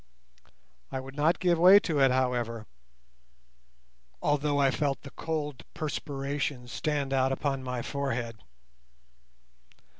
[0.91, 2.65] I would not give way to it, however,
[4.19, 8.39] although I felt the cold perspiration stand out upon my forehead.